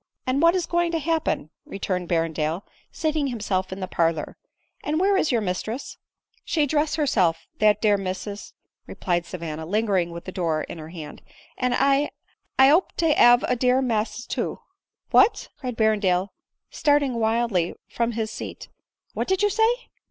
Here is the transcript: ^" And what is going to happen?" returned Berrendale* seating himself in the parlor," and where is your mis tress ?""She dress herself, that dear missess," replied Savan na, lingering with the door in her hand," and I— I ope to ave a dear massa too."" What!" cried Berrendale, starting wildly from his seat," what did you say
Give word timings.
^" 0.01 0.03
And 0.25 0.41
what 0.41 0.55
is 0.55 0.65
going 0.65 0.91
to 0.93 0.97
happen?" 0.97 1.51
returned 1.67 2.09
Berrendale* 2.09 2.63
seating 2.91 3.27
himself 3.27 3.71
in 3.71 3.81
the 3.81 3.87
parlor," 3.87 4.35
and 4.83 4.99
where 4.99 5.15
is 5.15 5.31
your 5.31 5.41
mis 5.41 5.61
tress 5.61 5.97
?""She 6.43 6.65
dress 6.65 6.95
herself, 6.95 7.45
that 7.59 7.83
dear 7.83 7.99
missess," 7.99 8.53
replied 8.87 9.27
Savan 9.27 9.57
na, 9.59 9.63
lingering 9.65 10.09
with 10.09 10.25
the 10.25 10.31
door 10.31 10.63
in 10.63 10.79
her 10.79 10.89
hand," 10.89 11.21
and 11.55 11.75
I— 11.75 12.09
I 12.67 12.71
ope 12.71 12.93
to 12.93 13.23
ave 13.23 13.45
a 13.47 13.55
dear 13.55 13.79
massa 13.79 14.27
too."" 14.27 14.57
What!" 15.11 15.49
cried 15.59 15.77
Berrendale, 15.77 16.29
starting 16.71 17.19
wildly 17.19 17.75
from 17.87 18.13
his 18.13 18.31
seat," 18.31 18.69
what 19.13 19.27
did 19.27 19.43
you 19.43 19.51
say 19.51 19.71